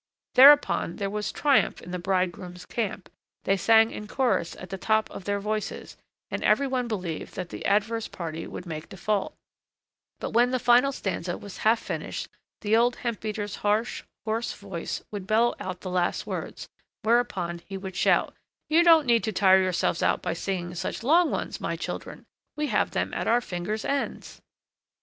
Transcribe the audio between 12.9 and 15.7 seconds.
hemp beater's harsh, hoarse voice would bellow